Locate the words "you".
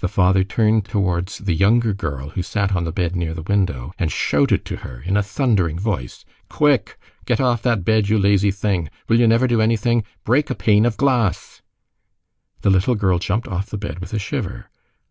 8.08-8.16, 9.20-9.26